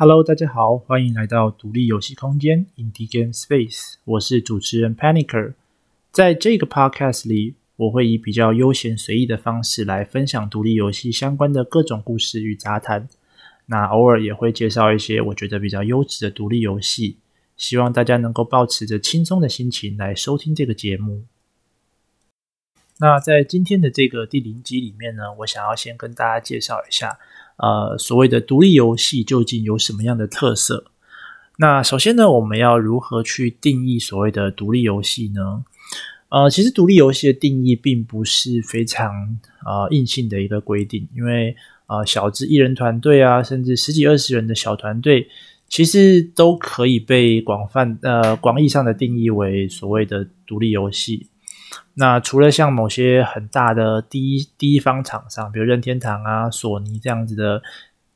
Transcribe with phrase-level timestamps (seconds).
[0.00, 3.94] Hello，大家好，欢迎来到独立游戏空间 Indie Game Space。
[4.04, 5.54] 我是主持人 Panicer。
[6.12, 13.08] 在这个 Podcast 里，我会以比较悠闲随意的方式来分享独立游戏相关的各种故事与杂谈。
[13.66, 17.16] 那偶尔也会介绍一些我觉得比较优质的独立游戏。
[17.56, 21.24] 希望大家能够保持着轻松的心情来收听这个节目。
[23.00, 27.18] 那在今天的这个第零集里面呢，我想要先跟大家介绍一下。
[27.58, 30.86] 呃，所谓的独立游戏究竟有什么样的特色？
[31.58, 35.64] 那首先呢，我们要如何去定义所谓的独立游戏呢？
[36.28, 45.26] 呃，其实独立游戏的定义并不是非常呃硬性的一个规定，因为呃小至一人团队啊，甚至十几二十人的小团队，
[45.68, 51.26] 其实都可以被广泛呃广义上的定义为所谓的独立游戏。
[51.94, 57.62] 那除了像某些很大的第一第一方厂商，比如任天堂啊、索尼这样子的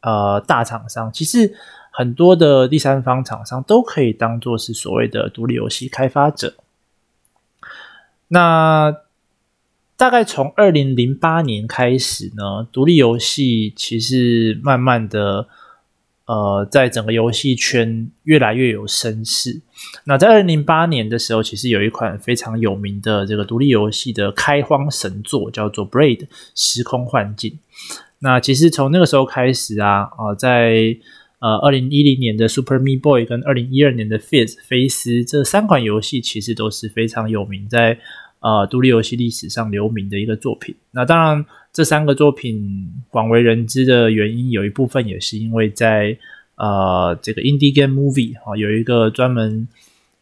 [0.00, 1.54] 呃大厂商，其实
[1.90, 6.54] 很多的第三方厂商都可以当做是所谓的独立游戏开发者。
[8.28, 8.96] 那
[9.96, 15.48] 大概从二零零八年开始呢，独立游戏其实慢慢的。
[16.26, 19.60] 呃，在整个游戏圈越来越有声势。
[20.04, 27.50] 那在二零零八年的时候，其实有一款非常有名的这个独立游戏的开荒神作，叫做《Braid 时空幻境》。
[28.20, 30.96] 那其实从那个时候开始啊，呃，在
[31.40, 37.98] 呃二零一零年的 Super Me Boy 跟二零一二年的 Fez 菲斯这三款游戏，其实都是非常有名，在
[38.38, 40.74] 呃独立游戏历史上留名的一个作品。
[40.92, 41.44] 那当然。
[41.72, 46.18] 这三个作品广为人知的原因，有一部分也是因为在
[46.56, 49.66] 呃这个 Indie Game Movie 哈、哦，有一个专门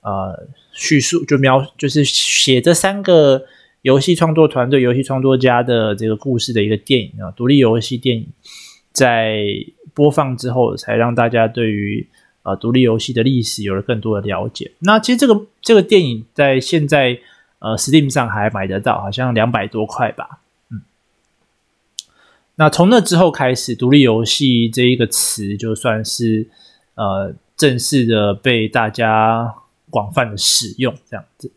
[0.02, 3.46] 呃叙述就描就是写这三个
[3.82, 8.28] 游戏创作团队、游戏创作家的这个故事的一个电影啊，独立游戏电影
[8.92, 9.44] 在
[9.92, 12.06] 播放之后，才让大家对于
[12.44, 14.70] 呃独立游戏的历史有了更多的了解。
[14.78, 17.18] 那其实这个这个电影在现在
[17.58, 20.38] 呃 Steam 上还买得到，好像两百多块吧。
[22.60, 26.46] 那从那之后开始，独立游戏这一个词就算是
[26.94, 29.54] 呃正式的被大家
[29.88, 31.50] 广泛的使用这样子。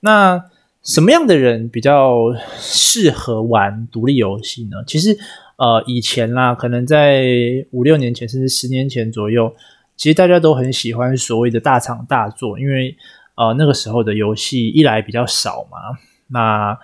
[0.00, 0.46] 那
[0.82, 4.82] 什么样的人比较适合玩独立游戏呢？
[4.84, 5.16] 其实
[5.58, 7.24] 呃以前啦，可能在
[7.70, 9.54] 五六年前甚至十年前左右，
[9.96, 12.96] 其实大家都很喜欢所谓的大厂大作，因为
[13.36, 15.78] 呃那个时候的游戏一来比较少嘛，
[16.26, 16.76] 那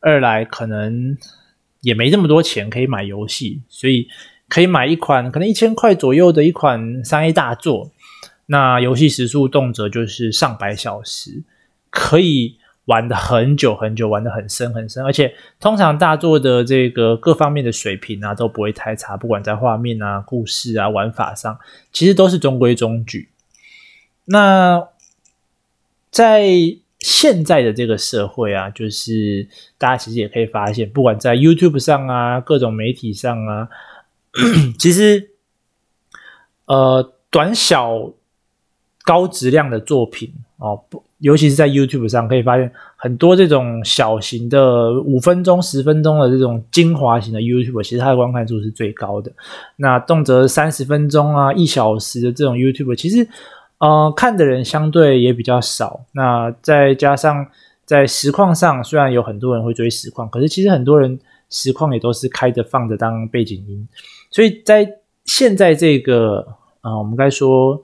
[0.00, 1.16] 二来可能。
[1.84, 4.08] 也没这么多钱可以买游戏，所以
[4.48, 7.90] 可以买一款可能一千块左右的一款三 A 大作，
[8.46, 11.42] 那游戏时速动辄就是上百小时，
[11.90, 12.56] 可以
[12.86, 21.58] 玩得很久很久，玩得很深很深，而且通常大作的这个各方面的水平啊都不会太差，不管在画面啊、故事啊、玩法上，
[21.92, 23.28] 其实都是中规中矩。
[24.26, 24.88] 那
[26.10, 26.46] 在
[27.04, 33.68] 现在的这个社会啊，就是大家其实也可以发现，不管在 YouTube 上啊，各种媒体上啊，
[34.80, 35.28] 其实
[36.64, 38.10] 呃，短小
[39.04, 40.82] 高质量的作品哦，
[41.18, 49.30] 尤其是在 YouTube 上，可以发现很多这种小型的五分钟、十分钟的这种精华型的 YouTube，其实它的观看数是最高的。
[49.76, 53.28] 那动辄三十分钟啊、一小时的这种 YouTube，其实。
[53.84, 56.06] 呃，看的人相对也比较少。
[56.12, 57.46] 那再加上
[57.84, 63.86] 在实况上，虽然有很多人会追实况，可是其实很多人实况也都是开着放着当背景音。
[64.30, 64.88] 所以在
[65.26, 66.46] 现在这个
[66.80, 67.78] 呃，我们该说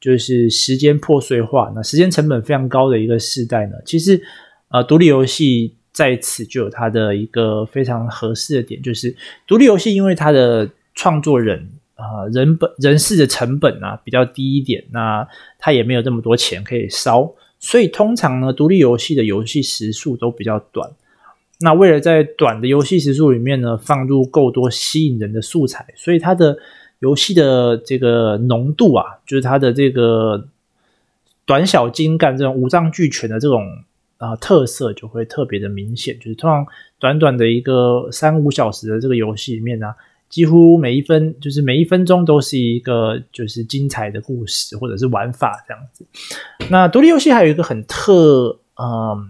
[0.00, 4.18] 就是时间破碎化，那时间成本非常高的一个时代呢，其实
[4.70, 9.14] 呃，独立游戏在此就有它的一个非常合适的点，就是
[9.46, 11.68] 独立游戏因为它的创作人。
[12.02, 20.90] 啊，人本人事的成本啊比较低一点，那他也没有这么多钱可以烧，所以通常呢，独立游戏的游戏时数都比较短。
[21.60, 26.58] 那为了在短的游戏时数里面呢，放入够多吸引人的素材，所以它的
[26.98, 30.48] 游戏的这个浓度啊，就是它的这个
[31.46, 33.64] 短小精干这种五脏俱全的这种
[34.18, 36.18] 啊、特色就会特别的明显。
[36.18, 36.66] 就是通常
[36.98, 39.94] 短短的一个三五小时的这个游戏里面呢、
[40.32, 46.06] 几乎每一分，就是每一分钟都是一个就是精彩的故事或者是玩法这样子。
[46.70, 49.28] 那独立游戏还有一个很特，嗯，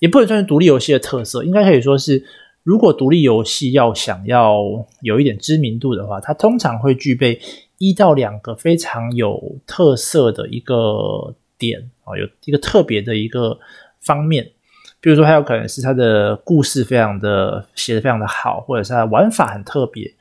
[0.00, 2.22] 也不能算是独立游戏的特色，应该可以说是，
[2.62, 4.60] 如果独立游戏要想要
[5.00, 7.40] 有一点知名度的话，它通常会具备
[7.78, 13.58] 一到两个非常有特色的一个点啊，有一个特别的一个
[14.02, 14.52] 方面。
[15.00, 20.12] 比如说，还有可能是它的故事非常的写的非常的好，或者是他的玩法很特别。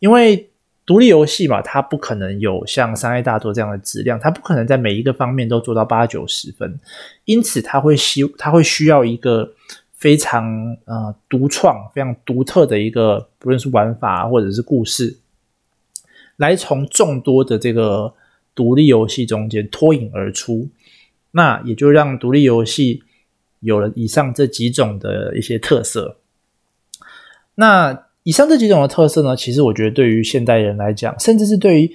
[0.00, 0.48] 因为
[0.86, 6.80] 独立游戏嘛，它不可能有像三 A 大作这样的质量，它不可能在每一个方面都做到八九十分，
[7.26, 9.52] 因此它会需它会需要一个
[9.92, 15.18] 非常呃独创、非常独特的一个，不论是玩法或者是故事，
[16.36, 18.14] 来从众多的这个
[18.54, 20.68] 独立游戏中间脱颖而出，
[21.32, 23.02] 那也就让独立游戏
[23.60, 26.18] 有了以上这几种的一些特色。
[27.54, 31.90] 那以上这几种的特色呢，其实我觉得对于现代人来讲，甚至是对于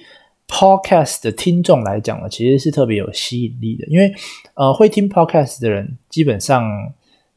[0.48, 3.86] Podcast 的听众来讲呢，其实是特别有吸引力的。
[3.86, 4.12] 因为
[4.54, 6.64] 呃，会听 Podcast 的人，基本上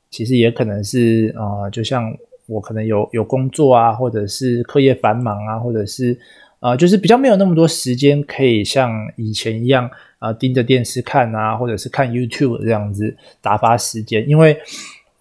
[0.09, 2.11] 其实也可能是呃，就像
[2.47, 6.19] 我可能有有工作啊，或者是课业繁忙啊，或者是
[6.59, 9.85] 呃，就是比较没有那么多时间可以像以前一样
[10.19, 14.27] 啊，呃，盯着电视看啊，或者是看 YouTube 这样子打发时间。
[14.27, 14.57] 因为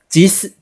[0.09, 0.53] 即使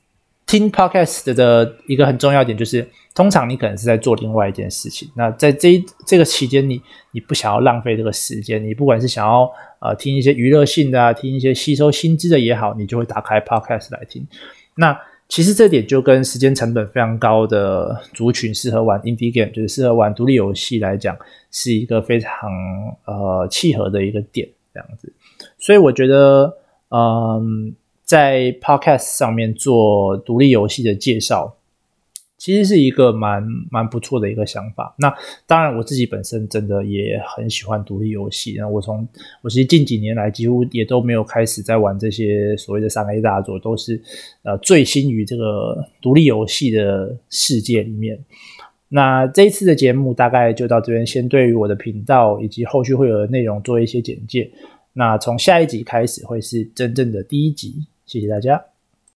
[0.45, 5.09] 听 Podcast 的一个很重要点就是，通常你可能是在做另外一件事情。
[5.15, 6.81] 那在这这个期间，你
[7.11, 9.49] 你不想要浪费这个时间，你不管是想要
[9.79, 14.27] 呃听一些娱乐性的啊，听一些吸收新知的也好，你就会打开 Podcast 来听。
[14.75, 21.17] 那其实这点就跟时间成本非常高的族群适合玩 Indie Game，就是适合玩独立游戏来讲，
[21.51, 22.31] 是一个非常
[23.05, 25.11] 呃契合的一个点，这样子。
[25.57, 26.57] 所以我觉得，
[26.89, 27.75] 嗯。
[28.05, 31.55] 在 Podcast 上面做独立游戏的介绍，
[32.45, 34.93] 其实是一个蛮蛮不错的一个想法。
[34.99, 35.11] 那
[35.47, 38.53] 当然，我自己本身真的也很喜欢独立游戏。
[38.59, 39.07] 那我从
[39.41, 43.99] 我其实近几年来几乎也都没有开始在玩这些所谓的三 A 大作，都是
[44.43, 48.23] 呃醉心于这个独立游戏的世界里面。
[48.89, 54.47] 那这一次的节目大概就到这边，先对于我的频道以及后续会有的内容做一些简介。
[54.93, 57.87] 那从下一集开始会是真正的第一集。
[58.05, 58.74] 谢谢大家。